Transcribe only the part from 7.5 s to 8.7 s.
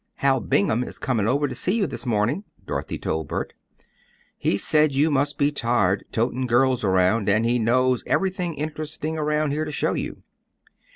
knows everything